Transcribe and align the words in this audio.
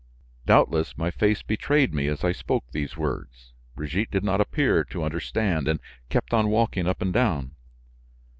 Doubtless, 0.47 0.97
my 0.97 1.11
face 1.11 1.43
betrayed 1.43 1.93
me 1.93 2.07
as 2.07 2.23
I 2.23 2.31
spoke 2.31 2.63
these 2.71 2.97
words; 2.97 3.53
Brigitte 3.75 4.09
did 4.09 4.23
not 4.23 4.41
appear 4.41 4.83
to 4.85 5.03
understand 5.03 5.67
and 5.67 5.79
kept 6.09 6.33
on 6.33 6.49
walking 6.49 6.87
up 6.87 7.03
and 7.03 7.13
down. 7.13 7.51